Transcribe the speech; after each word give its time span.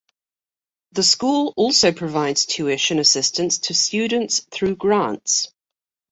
The 0.93 1.03
school 1.03 1.53
also 1.55 1.91
provides 1.91 2.47
tuition 2.47 2.97
assistance 2.97 3.59
to 3.59 3.75
students 3.75 4.39
through 4.51 4.77
grants. 4.77 5.53